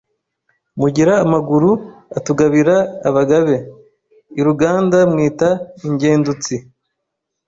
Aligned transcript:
Mugira 0.79 1.13
amaguru 1.25 1.69
atugabira 2.17 2.75
Abagabe 3.09 3.55
’i 4.39 4.41
Ruganda 4.47 4.97
Mwitwa 5.11 5.49
ingendutsi 5.87 6.55